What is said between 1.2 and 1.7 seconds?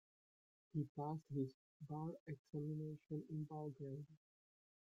his